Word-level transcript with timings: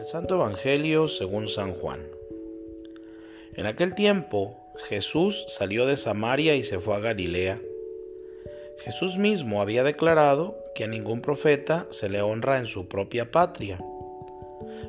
Del 0.00 0.08
Santo 0.08 0.36
Evangelio 0.36 1.08
según 1.08 1.46
San 1.46 1.74
Juan. 1.74 2.00
En 3.52 3.66
aquel 3.66 3.94
tiempo 3.94 4.56
Jesús 4.88 5.44
salió 5.48 5.84
de 5.84 5.98
Samaria 5.98 6.56
y 6.56 6.62
se 6.62 6.78
fue 6.78 6.94
a 6.94 7.00
Galilea. 7.00 7.60
Jesús 8.78 9.18
mismo 9.18 9.60
había 9.60 9.84
declarado 9.84 10.56
que 10.74 10.84
a 10.84 10.86
ningún 10.86 11.20
profeta 11.20 11.86
se 11.90 12.08
le 12.08 12.22
honra 12.22 12.58
en 12.58 12.66
su 12.66 12.88
propia 12.88 13.30
patria. 13.30 13.78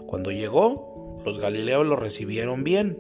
Cuando 0.06 0.32
llegó, 0.32 1.20
los 1.26 1.40
galileos 1.40 1.86
lo 1.86 1.98
recibieron 1.98 2.64
bien, 2.64 2.98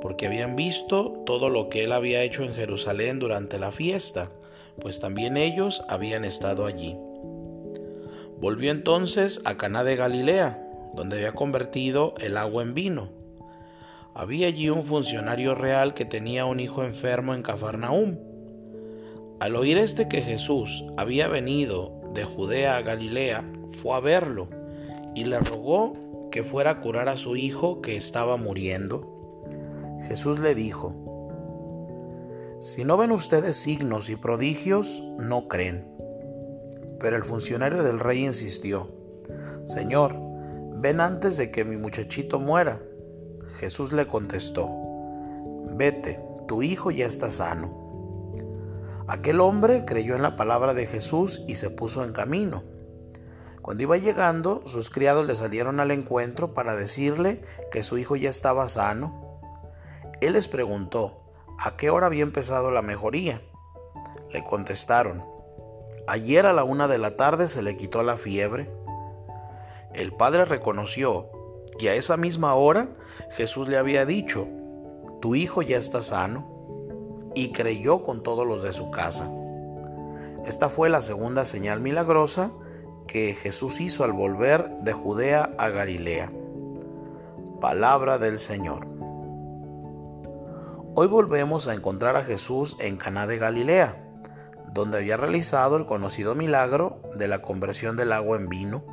porque 0.00 0.28
habían 0.28 0.56
visto 0.56 1.22
todo 1.26 1.50
lo 1.50 1.68
que 1.68 1.84
él 1.84 1.92
había 1.92 2.22
hecho 2.22 2.44
en 2.44 2.54
Jerusalén 2.54 3.18
durante 3.18 3.58
la 3.58 3.72
fiesta, 3.72 4.32
pues 4.80 5.00
también 5.00 5.36
ellos 5.36 5.84
habían 5.90 6.24
estado 6.24 6.64
allí. 6.64 6.96
Volvió 8.38 8.70
entonces 8.70 9.42
a 9.44 9.58
Caná 9.58 9.84
de 9.84 9.96
Galilea, 9.96 10.61
donde 10.94 11.16
había 11.16 11.32
convertido 11.32 12.14
el 12.20 12.36
agua 12.36 12.62
en 12.62 12.74
vino. 12.74 13.08
Había 14.14 14.48
allí 14.48 14.68
un 14.68 14.84
funcionario 14.84 15.54
real 15.54 15.94
que 15.94 16.04
tenía 16.04 16.44
un 16.44 16.60
hijo 16.60 16.84
enfermo 16.84 17.34
en 17.34 17.42
Cafarnaúm. 17.42 18.18
Al 19.40 19.56
oír 19.56 19.78
este 19.78 20.08
que 20.08 20.20
Jesús 20.20 20.84
había 20.96 21.28
venido 21.28 22.00
de 22.14 22.24
Judea 22.24 22.76
a 22.76 22.82
Galilea, 22.82 23.42
fue 23.70 23.96
a 23.96 24.00
verlo 24.00 24.48
y 25.14 25.24
le 25.24 25.40
rogó 25.40 25.94
que 26.30 26.42
fuera 26.42 26.70
a 26.70 26.80
curar 26.80 27.08
a 27.08 27.16
su 27.16 27.36
hijo 27.36 27.80
que 27.80 27.96
estaba 27.96 28.36
muriendo. 28.36 29.42
Jesús 30.08 30.38
le 30.38 30.54
dijo, 30.54 30.94
Si 32.60 32.84
no 32.84 32.96
ven 32.96 33.12
ustedes 33.12 33.56
signos 33.56 34.10
y 34.10 34.16
prodigios, 34.16 35.02
no 35.18 35.48
creen. 35.48 35.86
Pero 37.00 37.16
el 37.16 37.24
funcionario 37.24 37.82
del 37.82 37.98
rey 37.98 38.24
insistió, 38.24 38.90
Señor, 39.66 40.21
ven 40.82 41.00
antes 41.00 41.36
de 41.36 41.52
que 41.52 41.64
mi 41.64 41.76
muchachito 41.76 42.40
muera. 42.40 42.82
Jesús 43.58 43.92
le 43.92 44.08
contestó, 44.08 44.68
vete, 45.76 46.20
tu 46.48 46.64
hijo 46.64 46.90
ya 46.90 47.06
está 47.06 47.30
sano. 47.30 48.26
Aquel 49.06 49.40
hombre 49.40 49.84
creyó 49.84 50.16
en 50.16 50.22
la 50.22 50.34
palabra 50.34 50.74
de 50.74 50.86
Jesús 50.86 51.44
y 51.46 51.54
se 51.54 51.70
puso 51.70 52.02
en 52.02 52.12
camino. 52.12 52.64
Cuando 53.60 53.84
iba 53.84 53.96
llegando, 53.96 54.64
sus 54.66 54.90
criados 54.90 55.24
le 55.24 55.36
salieron 55.36 55.78
al 55.78 55.92
encuentro 55.92 56.52
para 56.52 56.74
decirle 56.74 57.42
que 57.70 57.84
su 57.84 57.96
hijo 57.96 58.16
ya 58.16 58.28
estaba 58.28 58.66
sano. 58.66 59.38
Él 60.20 60.32
les 60.32 60.48
preguntó, 60.48 61.22
¿a 61.60 61.76
qué 61.76 61.90
hora 61.90 62.06
había 62.06 62.24
empezado 62.24 62.72
la 62.72 62.82
mejoría? 62.82 63.40
Le 64.32 64.42
contestaron, 64.42 65.24
ayer 66.08 66.44
a 66.44 66.52
la 66.52 66.64
una 66.64 66.88
de 66.88 66.98
la 66.98 67.16
tarde 67.16 67.46
se 67.46 67.62
le 67.62 67.76
quitó 67.76 68.02
la 68.02 68.16
fiebre. 68.16 68.81
El 69.94 70.12
padre 70.12 70.46
reconoció 70.46 71.28
que 71.78 71.90
a 71.90 71.94
esa 71.94 72.16
misma 72.16 72.54
hora 72.54 72.88
Jesús 73.36 73.68
le 73.68 73.76
había 73.76 74.06
dicho, 74.06 74.48
tu 75.20 75.34
hijo 75.34 75.60
ya 75.60 75.76
está 75.76 76.00
sano, 76.00 76.48
y 77.34 77.52
creyó 77.52 78.02
con 78.02 78.22
todos 78.22 78.46
los 78.46 78.62
de 78.62 78.72
su 78.72 78.90
casa. 78.90 79.30
Esta 80.46 80.68
fue 80.70 80.88
la 80.88 81.02
segunda 81.02 81.44
señal 81.44 81.80
milagrosa 81.80 82.52
que 83.06 83.34
Jesús 83.34 83.80
hizo 83.80 84.04
al 84.04 84.12
volver 84.12 84.70
de 84.80 84.92
Judea 84.92 85.54
a 85.58 85.68
Galilea. 85.68 86.32
Palabra 87.60 88.18
del 88.18 88.38
Señor. 88.38 88.86
Hoy 90.94 91.06
volvemos 91.06 91.68
a 91.68 91.74
encontrar 91.74 92.16
a 92.16 92.24
Jesús 92.24 92.76
en 92.80 92.96
Caná 92.96 93.26
de 93.26 93.38
Galilea, 93.38 94.10
donde 94.72 94.98
había 94.98 95.16
realizado 95.16 95.76
el 95.76 95.86
conocido 95.86 96.34
milagro 96.34 97.02
de 97.16 97.28
la 97.28 97.42
conversión 97.42 97.96
del 97.96 98.12
agua 98.12 98.36
en 98.36 98.48
vino 98.48 98.91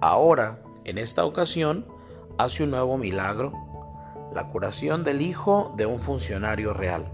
Ahora, 0.00 0.62
en 0.84 0.98
esta 0.98 1.24
ocasión, 1.24 1.86
hace 2.38 2.64
un 2.64 2.70
nuevo 2.70 2.98
milagro, 2.98 3.52
la 4.34 4.48
curación 4.48 5.04
del 5.04 5.22
hijo 5.22 5.72
de 5.76 5.86
un 5.86 6.00
funcionario 6.00 6.72
real. 6.74 7.10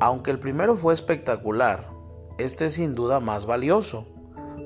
Aunque 0.00 0.30
el 0.30 0.38
primero 0.38 0.76
fue 0.76 0.94
espectacular, 0.94 1.88
este 2.38 2.66
es 2.66 2.74
sin 2.74 2.94
duda 2.94 3.20
más 3.20 3.46
valioso, 3.46 4.06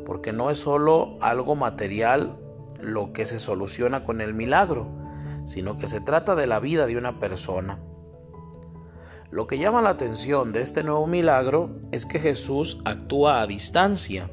porque 0.04 0.32
no 0.32 0.50
es 0.50 0.58
solo 0.58 1.18
algo 1.20 1.56
material 1.56 2.38
lo 2.80 3.12
que 3.12 3.26
se 3.26 3.38
soluciona 3.38 4.04
con 4.04 4.20
el 4.20 4.34
milagro, 4.34 4.86
sino 5.44 5.78
que 5.78 5.88
se 5.88 6.00
trata 6.00 6.34
de 6.34 6.46
la 6.46 6.60
vida 6.60 6.86
de 6.86 6.96
una 6.96 7.18
persona. 7.20 7.78
Lo 9.30 9.46
que 9.46 9.58
llama 9.58 9.82
la 9.82 9.90
atención 9.90 10.52
de 10.52 10.62
este 10.62 10.82
nuevo 10.82 11.06
milagro 11.06 11.70
es 11.90 12.06
que 12.06 12.18
Jesús 12.18 12.80
actúa 12.84 13.40
a 13.40 13.46
distancia, 13.46 14.30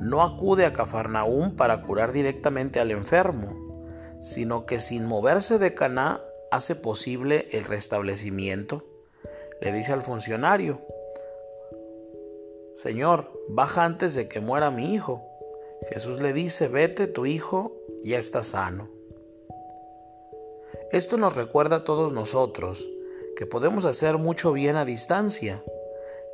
no 0.00 0.22
acude 0.22 0.64
a 0.64 0.72
Cafarnaúm 0.72 1.56
para 1.56 1.82
curar 1.82 2.12
directamente 2.12 2.80
al 2.80 2.90
enfermo, 2.90 4.18
sino 4.20 4.66
que 4.66 4.80
sin 4.80 5.06
moverse 5.06 5.58
de 5.58 5.74
Caná 5.74 6.20
hace 6.50 6.76
posible 6.76 7.48
el 7.52 7.64
restablecimiento. 7.64 8.84
Le 9.60 9.72
dice 9.72 9.92
al 9.92 10.02
funcionario, 10.02 10.80
Señor, 12.74 13.30
baja 13.48 13.84
antes 13.84 14.14
de 14.14 14.28
que 14.28 14.40
muera 14.40 14.70
mi 14.70 14.92
hijo. 14.94 15.22
Jesús 15.88 16.20
le 16.20 16.32
dice, 16.32 16.68
vete, 16.68 17.06
tu 17.06 17.26
hijo 17.26 17.72
ya 18.02 18.18
está 18.18 18.42
sano. 18.42 18.88
Esto 20.90 21.16
nos 21.16 21.36
recuerda 21.36 21.76
a 21.76 21.84
todos 21.84 22.12
nosotros 22.12 22.88
que 23.36 23.46
podemos 23.46 23.84
hacer 23.84 24.18
mucho 24.18 24.52
bien 24.52 24.76
a 24.76 24.84
distancia, 24.84 25.62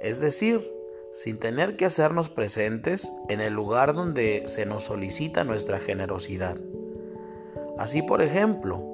es 0.00 0.20
decir, 0.20 0.70
sin 1.12 1.38
tener 1.38 1.76
que 1.76 1.86
hacernos 1.86 2.30
presentes 2.30 3.12
en 3.28 3.40
el 3.40 3.52
lugar 3.52 3.94
donde 3.94 4.44
se 4.46 4.66
nos 4.66 4.84
solicita 4.84 5.44
nuestra 5.44 5.80
generosidad. 5.80 6.56
Así, 7.78 8.02
por 8.02 8.22
ejemplo, 8.22 8.84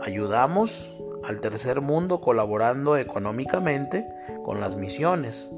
ayudamos 0.00 0.92
al 1.24 1.40
tercer 1.40 1.80
mundo 1.80 2.20
colaborando 2.20 2.96
económicamente 2.96 4.06
con 4.44 4.60
las 4.60 4.76
misiones 4.76 5.50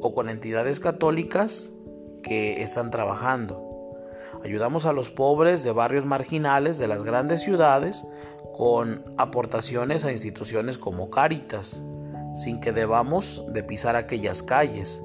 o 0.00 0.14
con 0.14 0.28
entidades 0.28 0.80
católicas 0.80 1.72
que 2.22 2.62
están 2.62 2.90
trabajando. 2.90 3.62
Ayudamos 4.42 4.86
a 4.86 4.92
los 4.92 5.10
pobres 5.10 5.62
de 5.62 5.72
barrios 5.72 6.04
marginales 6.04 6.78
de 6.78 6.88
las 6.88 7.04
grandes 7.04 7.42
ciudades 7.42 8.04
con 8.56 9.04
aportaciones 9.16 10.04
a 10.04 10.12
instituciones 10.12 10.78
como 10.78 11.10
Cáritas, 11.10 11.84
sin 12.34 12.60
que 12.60 12.72
debamos 12.72 13.44
de 13.52 13.62
pisar 13.62 13.96
aquellas 13.96 14.42
calles 14.42 15.02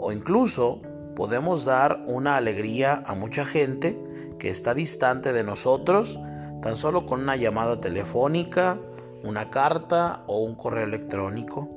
o 0.00 0.12
incluso 0.12 0.80
podemos 1.14 1.64
dar 1.64 2.02
una 2.06 2.36
alegría 2.36 3.02
a 3.06 3.14
mucha 3.14 3.44
gente 3.44 3.98
que 4.38 4.48
está 4.48 4.74
distante 4.74 5.32
de 5.32 5.44
nosotros 5.44 6.18
tan 6.62 6.76
solo 6.76 7.06
con 7.06 7.20
una 7.20 7.36
llamada 7.36 7.80
telefónica, 7.80 8.78
una 9.22 9.50
carta 9.50 10.24
o 10.26 10.42
un 10.42 10.54
correo 10.54 10.84
electrónico. 10.84 11.68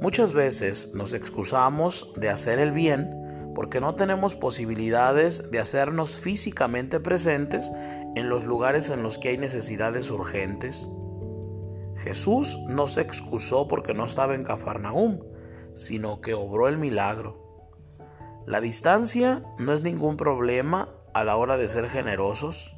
Muchas 0.00 0.32
veces 0.32 0.92
nos 0.94 1.12
excusamos 1.12 2.12
de 2.16 2.28
hacer 2.28 2.58
el 2.58 2.72
bien 2.72 3.52
porque 3.54 3.80
no 3.80 3.94
tenemos 3.94 4.34
posibilidades 4.34 5.50
de 5.50 5.58
hacernos 5.58 6.20
físicamente 6.20 7.00
presentes 7.00 7.72
en 8.14 8.28
los 8.28 8.44
lugares 8.44 8.90
en 8.90 9.02
los 9.02 9.16
que 9.16 9.30
hay 9.30 9.38
necesidades 9.38 10.10
urgentes. 10.10 10.90
Jesús 11.96 12.58
no 12.68 12.88
se 12.88 13.00
excusó 13.00 13.66
porque 13.66 13.94
no 13.94 14.04
estaba 14.04 14.34
en 14.34 14.44
Cafarnaúm, 14.44 15.20
sino 15.76 16.20
que 16.20 16.34
obró 16.34 16.66
el 16.66 16.78
milagro. 16.78 17.70
La 18.46 18.60
distancia 18.60 19.44
no 19.58 19.72
es 19.72 19.82
ningún 19.82 20.16
problema 20.16 20.88
a 21.14 21.22
la 21.22 21.36
hora 21.36 21.56
de 21.56 21.68
ser 21.68 21.88
generosos, 21.88 22.74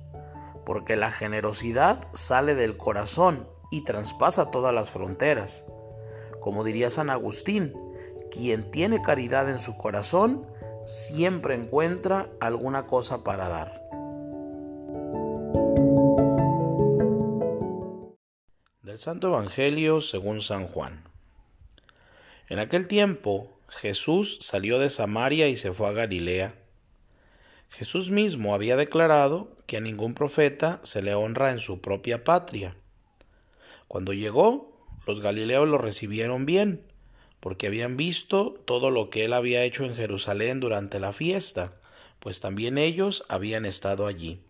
porque 0.67 0.97
la 0.97 1.11
generosidad 1.11 2.09
sale 2.13 2.55
del 2.55 2.77
corazón 2.77 3.49
y 3.71 3.85
traspasa 3.85 4.51
todas 4.51 4.75
las 4.75 4.91
fronteras. 4.91 5.67
Como 6.41 6.65
diría 6.65 6.91
San 6.91 7.09
Agustín, 7.09 7.73
quien 8.31 8.71
tiene 8.71 9.01
caridad 9.01 9.49
en 9.49 9.61
su 9.61 9.77
corazón 9.77 10.47
siempre 10.85 11.55
encuentra 11.55 12.31
alguna 12.41 12.87
cosa 12.87 13.23
para 13.23 13.49
dar. 13.49 13.83
Del 18.83 18.99
Santo 18.99 19.29
Evangelio 19.29 20.01
según 20.01 20.41
San 20.41 20.67
Juan. 20.67 21.05
En 22.49 22.59
aquel 22.59 22.87
tiempo 22.87 23.59
Jesús 23.69 24.39
salió 24.41 24.79
de 24.79 24.89
Samaria 24.89 25.49
y 25.49 25.57
se 25.57 25.73
fue 25.73 25.89
a 25.89 25.93
Galilea. 25.93 26.55
Jesús 27.69 28.11
mismo 28.11 28.55
había 28.55 28.77
declarado 28.77 29.57
que 29.67 29.77
a 29.77 29.81
ningún 29.81 30.15
profeta 30.15 30.81
se 30.83 31.03
le 31.03 31.15
honra 31.15 31.53
en 31.53 31.61
su 31.61 31.81
propia 31.81 32.25
patria. 32.25 32.75
Cuando 33.87 34.15
llegó, 34.15 34.87
los 35.07 35.21
galileos 35.21 35.69
lo 35.69 35.77
recibieron 35.77 36.47
bien, 36.47 36.83
porque 37.41 37.67
habían 37.67 37.97
visto 37.97 38.55
todo 38.65 38.91
lo 38.91 39.11
que 39.11 39.27
él 39.27 39.35
había 39.35 39.65
hecho 39.65 39.85
en 39.85 39.95
Jerusalén 39.95 40.61
durante 40.61 41.01
la 41.01 41.13
fiesta, 41.13 41.75
pues 42.19 42.41
también 42.41 42.79
ellos 42.79 43.25
habían 43.29 43.65
estado 43.67 44.07
allí. 44.07 44.43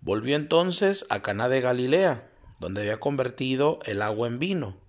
Volvió 0.00 0.36
entonces 0.36 1.06
a 1.10 1.22
Caná 1.22 1.48
de 1.48 1.60
Galilea, 1.60 2.28
donde 2.58 2.80
había 2.80 2.98
convertido 2.98 3.78
el 3.84 4.02
agua 4.02 4.26
en 4.26 4.38
vino. 4.38 4.81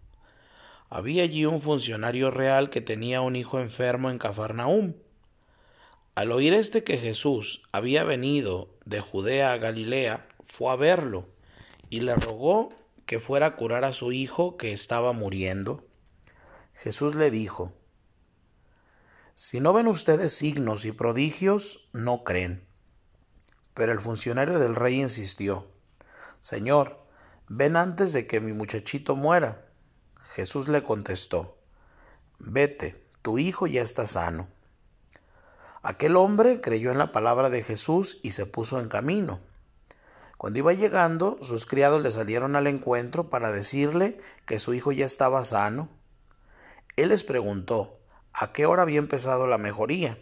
Había 0.95 1.23
allí 1.23 1.43
un 1.47 1.59
funcionario 1.59 2.29
real 2.29 2.69
que 2.69 2.79
tenía 2.79 3.21
un 3.21 3.35
hijo 3.35 3.59
enfermo 3.59 4.11
en 4.11 4.19
Cafarnaúm. 4.19 4.93
Al 6.13 6.31
oír 6.31 6.53
este 6.53 6.83
que 6.83 6.99
Jesús 6.99 7.63
había 7.71 8.03
venido 8.03 8.69
de 8.85 8.99
Judea 8.99 9.53
a 9.53 9.57
Galilea, 9.57 10.27
fue 10.45 10.71
a 10.71 10.75
verlo 10.75 11.29
y 11.89 12.01
le 12.01 12.15
rogó 12.15 12.75
que 13.07 13.19
fuera 13.19 13.47
a 13.47 13.55
curar 13.55 13.85
a 13.85 13.91
su 13.91 14.11
hijo 14.11 14.55
que 14.55 14.71
estaba 14.71 15.13
muriendo. 15.13 15.83
Jesús 16.75 17.15
le 17.15 17.31
dijo, 17.31 17.73
Si 19.33 19.59
no 19.59 19.73
ven 19.73 19.87
ustedes 19.87 20.33
signos 20.33 20.85
y 20.85 20.91
prodigios, 20.91 21.89
no 21.91 22.23
creen. 22.23 22.67
Pero 23.73 23.93
el 23.93 23.99
funcionario 23.99 24.59
del 24.59 24.75
rey 24.75 25.01
insistió, 25.01 25.65
Señor, 26.39 27.03
ven 27.47 27.77
antes 27.77 28.13
de 28.13 28.27
que 28.27 28.39
mi 28.39 28.53
muchachito 28.53 29.15
muera. 29.15 29.72
Jesús 30.33 30.67
le 30.67 30.81
contestó, 30.81 31.55
Vete, 32.39 32.99
tu 33.21 33.37
hijo 33.37 33.67
ya 33.67 33.83
está 33.83 34.07
sano. 34.07 34.47
Aquel 35.83 36.15
hombre 36.15 36.59
creyó 36.59 36.89
en 36.91 36.97
la 36.97 37.11
palabra 37.11 37.51
de 37.51 37.61
Jesús 37.61 38.19
y 38.23 38.31
se 38.31 38.47
puso 38.47 38.79
en 38.79 38.89
camino. 38.89 39.41
Cuando 40.39 40.57
iba 40.57 40.73
llegando, 40.73 41.37
sus 41.43 41.67
criados 41.67 42.01
le 42.01 42.09
salieron 42.09 42.55
al 42.55 42.65
encuentro 42.65 43.29
para 43.29 43.51
decirle 43.51 44.19
que 44.47 44.57
su 44.57 44.73
hijo 44.73 44.91
ya 44.91 45.05
estaba 45.05 45.43
sano. 45.43 45.87
Él 46.95 47.09
les 47.09 47.23
preguntó 47.23 47.99
a 48.33 48.53
qué 48.53 48.65
hora 48.65 48.81
había 48.81 48.97
empezado 48.97 49.45
la 49.45 49.59
mejoría. 49.59 50.17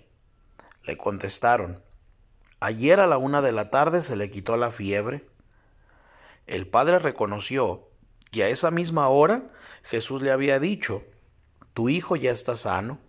Le 0.84 0.98
contestaron, 0.98 1.82
ayer 2.60 3.00
a 3.00 3.08
la 3.08 3.18
una 3.18 3.42
de 3.42 3.54
la 3.54 3.70
tarde 3.70 4.02
se 4.02 4.18
le 4.18 4.30
quitó 4.30 4.58
la 4.58 4.72
fiebre. 4.72 5.26
El 6.48 6.68
padre 6.68 7.00
reconoció 7.00 7.88
que 8.30 8.44
a 8.44 8.50
esa 8.50 8.72
misma 8.72 9.08
hora 9.08 9.44
Jesús 9.84 10.22
le 10.22 10.32
había 10.32 10.60
dicho, 10.60 11.04
tu 11.74 11.90
hijo 11.90 12.16
ya 12.16 12.32
está 12.32 12.56
sano, 12.56 13.00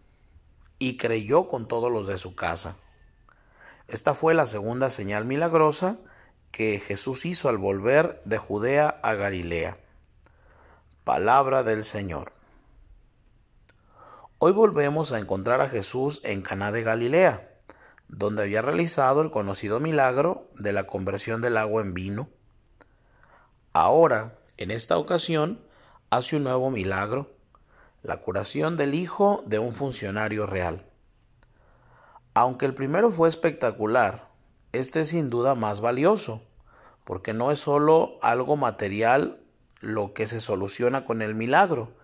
y 0.78 0.96
creyó 0.96 1.48
con 1.48 1.68
todos 1.68 1.92
los 1.92 2.06
de 2.06 2.18
su 2.18 2.34
casa. 2.34 2.76
Esta 3.88 4.14
fue 4.14 4.34
la 4.34 4.46
segunda 4.46 4.90
señal 4.90 5.24
milagrosa 5.24 5.98
que 6.50 6.80
Jesús 6.80 7.24
hizo 7.24 7.48
al 7.48 7.58
volver 7.58 8.20
de 8.24 8.38
Judea 8.38 8.88
a 9.02 9.14
Galilea. 9.14 9.78
Palabra 11.04 11.62
del 11.62 11.84
Señor. 11.84 12.32
Hoy 14.38 14.52
volvemos 14.52 15.12
a 15.12 15.18
encontrar 15.18 15.60
a 15.60 15.68
Jesús 15.68 16.20
en 16.24 16.42
Caná 16.42 16.72
de 16.72 16.82
Galilea, 16.82 17.48
donde 18.08 18.42
había 18.42 18.60
realizado 18.60 19.22
el 19.22 19.30
conocido 19.30 19.78
milagro 19.78 20.48
de 20.54 20.72
la 20.72 20.86
conversión 20.86 21.40
del 21.40 21.56
agua 21.56 21.80
en 21.82 21.94
vino. 21.94 22.28
Ahora, 23.72 24.38
en 24.56 24.70
esta 24.70 24.98
ocasión, 24.98 25.60
hace 26.12 26.36
un 26.36 26.44
nuevo 26.44 26.70
milagro, 26.70 27.30
la 28.02 28.18
curación 28.18 28.76
del 28.76 28.94
hijo 28.94 29.42
de 29.46 29.58
un 29.58 29.74
funcionario 29.74 30.44
real. 30.44 30.84
Aunque 32.34 32.66
el 32.66 32.74
primero 32.74 33.10
fue 33.10 33.30
espectacular, 33.30 34.28
este 34.72 35.00
es 35.00 35.08
sin 35.08 35.30
duda 35.30 35.54
más 35.54 35.80
valioso, 35.80 36.42
porque 37.04 37.32
no 37.32 37.50
es 37.50 37.60
sólo 37.60 38.18
algo 38.20 38.58
material 38.58 39.40
lo 39.80 40.12
que 40.12 40.26
se 40.26 40.40
soluciona 40.40 41.06
con 41.06 41.22
el 41.22 41.34
milagro, 41.34 41.94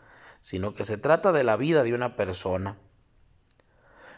sino 0.41 0.73
que 0.73 0.87
se 0.87 0.97
trata 0.97 1.31
de 1.31 1.45
la 1.45 1.59
vida 1.59 1.83
de 1.83 1.93
una 1.93 2.17
persona. 2.17 2.79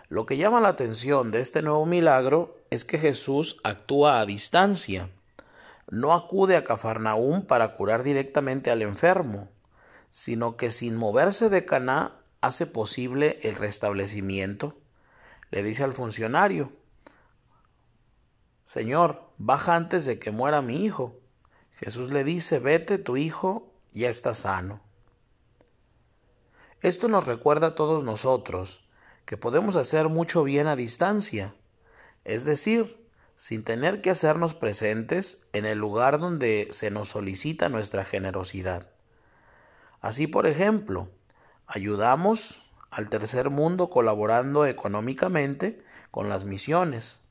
Lo 0.08 0.25
que 0.25 0.36
llama 0.36 0.60
la 0.60 0.69
atención 0.69 1.32
de 1.32 1.40
este 1.40 1.62
nuevo 1.62 1.84
milagro 1.84 2.56
es 2.70 2.84
que 2.84 3.00
Jesús 3.00 3.56
actúa 3.64 4.20
a 4.20 4.26
distancia. 4.26 5.08
No 5.90 6.12
acude 6.12 6.54
a 6.54 6.62
Cafarnaúm 6.62 7.44
para 7.44 7.75
curar 7.75 8.04
directamente 8.04 8.70
al 8.70 8.82
enfermo, 8.82 9.48
sino 10.10 10.56
que 10.56 10.70
sin 10.70 10.96
moverse 10.96 11.48
de 11.48 11.64
Caná 11.64 12.20
hace 12.40 12.66
posible 12.66 13.38
el 13.42 13.56
restablecimiento. 13.56 14.78
Le 15.50 15.62
dice 15.62 15.84
al 15.84 15.92
funcionario, 15.92 16.72
Señor, 18.64 19.30
baja 19.36 19.74
antes 19.74 20.04
de 20.04 20.18
que 20.18 20.30
muera 20.30 20.62
mi 20.62 20.84
hijo. 20.84 21.18
Jesús 21.72 22.12
le 22.12 22.24
dice, 22.24 22.58
vete, 22.58 22.98
tu 22.98 23.16
hijo 23.16 23.72
ya 23.92 24.08
está 24.08 24.34
sano. 24.34 24.80
Esto 26.80 27.08
nos 27.08 27.26
recuerda 27.26 27.68
a 27.68 27.74
todos 27.74 28.04
nosotros 28.04 28.86
que 29.26 29.36
podemos 29.36 29.76
hacer 29.76 30.08
mucho 30.08 30.44
bien 30.44 30.66
a 30.66 30.76
distancia, 30.76 31.54
es 32.24 32.44
decir, 32.44 33.06
sin 33.36 33.64
tener 33.64 34.02
que 34.02 34.10
hacernos 34.10 34.54
presentes 34.54 35.48
en 35.52 35.66
el 35.66 35.78
lugar 35.78 36.18
donde 36.18 36.68
se 36.70 36.90
nos 36.90 37.08
solicita 37.08 37.68
nuestra 37.68 38.04
generosidad. 38.04 38.90
Así, 40.00 40.26
por 40.26 40.47
ejemplo, 40.47 41.08
ayudamos 41.67 42.62
al 42.91 43.08
tercer 43.08 43.50
mundo 43.50 43.91
colaborando 43.91 44.67
económicamente 44.67 45.82
con 46.11 46.29
las 46.29 46.44
misiones, 46.44 47.31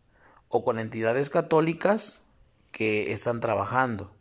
o 0.49 0.65
con 0.65 0.79
entidades 0.79 1.29
católicas 1.29 2.27
que 2.71 3.13
están 3.13 3.39
trabajando. 3.39 4.11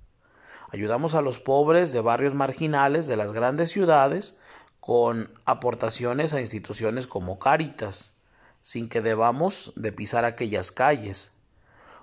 Ayudamos 0.70 1.14
a 1.14 1.22
los 1.22 1.40
pobres 1.40 1.92
de 1.92 2.02
barrios 2.02 2.34
marginales 2.34 3.06
de 3.06 3.16
las 3.16 3.32
grandes 3.32 3.70
ciudades 3.70 4.38
con 4.80 5.30
aportaciones 5.46 6.34
a 6.34 6.40
instituciones 6.40 7.06
como 7.06 7.38
Cáritas, 7.38 8.18
sin 8.60 8.88
que 8.88 9.00
debamos 9.00 9.72
de 9.76 9.92
pisar 9.92 10.26
aquellas 10.26 10.70
calles. 10.70 11.40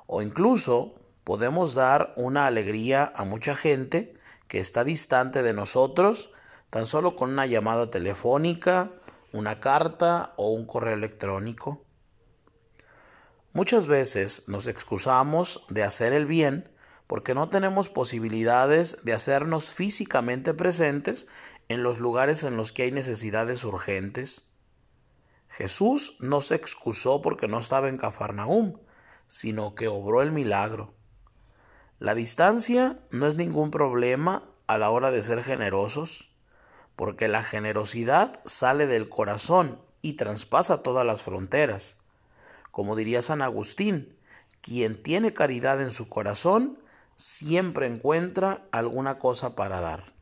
O 0.08 0.24
incluso 0.24 0.96
podemos 1.24 1.76
dar 1.76 2.14
una 2.16 2.48
alegría 2.48 3.12
a 3.16 3.24
mucha 3.24 3.56
gente 3.56 4.16
que 4.48 4.60
está 4.60 4.84
distante 4.84 5.44
de 5.44 5.54
nosotros 5.54 6.32
tan 6.70 6.88
solo 6.88 7.16
con 7.16 7.30
una 7.30 7.46
llamada 7.46 7.90
telefónica, 7.90 8.92
una 9.32 9.60
carta 9.60 10.34
o 10.38 10.52
un 10.52 10.66
correo 10.66 10.94
electrónico. 10.94 11.86
Muchas 13.54 13.88
veces 13.88 14.50
nos 14.50 14.68
excusamos 14.68 15.66
de 15.70 15.84
hacer 15.84 16.12
el 16.12 16.26
bien 16.26 16.70
porque 17.08 17.34
no 17.36 17.50
tenemos 17.50 17.90
posibilidades 17.90 19.06
de 19.06 19.14
hacernos 19.14 19.74
físicamente 19.74 20.54
presentes 20.54 21.28
en 21.70 21.84
los 21.84 22.00
lugares 22.00 22.44
en 22.44 22.58
los 22.58 22.72
que 22.72 22.84
hay 22.84 22.92
necesidades 22.92 23.64
urgentes. 23.64 24.54
Jesús 25.50 26.18
no 26.20 26.42
se 26.42 26.56
excusó 26.56 27.22
porque 27.22 27.48
no 27.48 27.60
estaba 27.60 27.88
en 27.88 27.98
Cafarnaúm, 27.98 28.80
sino 29.28 29.76
que 29.76 29.88
obró 29.88 30.22
el 30.22 30.32
milagro. 30.32 30.95
La 32.00 32.14
distancia 32.14 33.00
no 33.12 33.28
es 33.28 33.36
ningún 33.36 33.72
problema 33.72 34.44
a 34.68 34.78
la 34.78 34.90
hora 34.90 35.12
de 35.12 35.24
ser 35.24 35.44
generosos, 35.44 36.30
porque 36.96 37.28
la 37.28 37.44
generosidad 37.44 38.42
sale 38.46 38.86
del 38.88 39.08
corazón 39.08 39.80
y 40.02 40.14
traspasa 40.14 40.84
todas 40.84 41.06
las 41.06 41.22
fronteras. 41.22 42.02
Como 42.72 42.96
diría 42.96 43.22
San 43.22 43.42
Agustín, 43.42 44.18
quien 44.62 45.02
tiene 45.02 45.34
caridad 45.34 45.82
en 45.82 45.92
su 45.92 46.10
corazón 46.10 46.80
siempre 47.16 47.88
encuentra 47.88 48.66
alguna 48.72 49.20
cosa 49.20 49.56
para 49.56 49.80
dar. 49.80 50.15